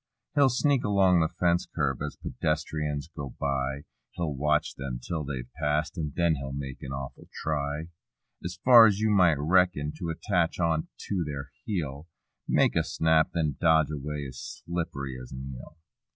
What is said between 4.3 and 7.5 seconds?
watch them 'till they've past and then he'll make an awful